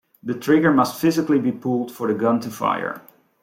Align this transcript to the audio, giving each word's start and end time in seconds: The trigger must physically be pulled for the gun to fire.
The 0.23 0.33
trigger 0.33 0.73
must 0.73 0.99
physically 0.99 1.37
be 1.37 1.51
pulled 1.51 1.91
for 1.91 2.07
the 2.07 2.15
gun 2.15 2.39
to 2.39 2.49
fire. 2.49 3.03